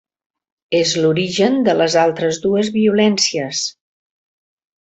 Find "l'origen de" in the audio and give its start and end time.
1.03-1.77